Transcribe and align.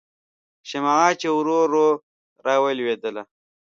شمعه 0.69 1.09
چې 1.21 1.27
ورو 1.35 1.55
ورو 1.63 1.87
راویلېدله 2.45 3.23